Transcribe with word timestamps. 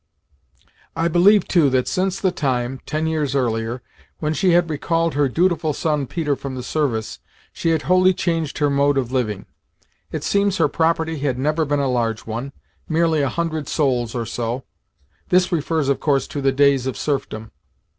I 0.95 1.07
believe, 1.09 1.47
too, 1.47 1.69
that 1.69 1.87
since 1.87 2.19
the 2.19 2.31
time 2.31 2.79
ten 2.87 3.05
years 3.05 3.35
earlier 3.35 3.83
when 4.17 4.33
she 4.33 4.53
had 4.53 4.67
recalled 4.67 5.13
her 5.13 5.29
dutiful 5.29 5.73
son 5.73 6.07
Peter 6.07 6.35
from 6.35 6.55
the 6.55 6.63
service, 6.63 7.19
she 7.53 7.69
had 7.69 7.83
wholly 7.83 8.11
changed 8.11 8.57
her 8.57 8.71
mode 8.71 8.97
of 8.97 9.11
living. 9.11 9.45
It 10.11 10.23
seems 10.23 10.57
her 10.57 10.67
property 10.67 11.19
had 11.19 11.37
never 11.37 11.65
been 11.65 11.79
a 11.79 11.87
large 11.87 12.21
one 12.25 12.51
merely 12.89 13.21
a 13.21 13.29
hundred 13.29 13.67
souls 13.67 14.15
or 14.15 14.25
so 14.25 14.63
[This 15.29 15.51
refers, 15.51 15.87
of 15.87 15.99
course, 15.99 16.25
to 16.29 16.41
the 16.41 16.51
days 16.51 16.87
of 16.87 16.97
serfdom. 16.97 17.51